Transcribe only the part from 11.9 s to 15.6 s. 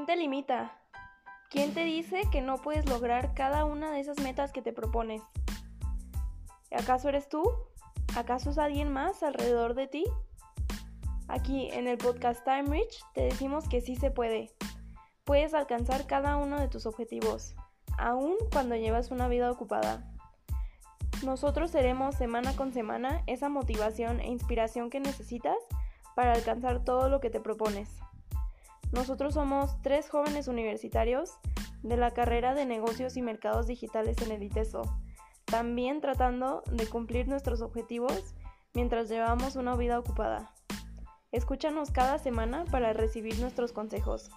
podcast Time Rich te decimos que sí se puede. Puedes